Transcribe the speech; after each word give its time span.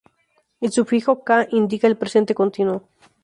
El 0.61 0.71
sufijo 0.71 1.13
-ka 1.17 1.47
indica 1.51 1.85
el 1.85 1.95
presente 1.95 2.33
continuo. 2.33 2.87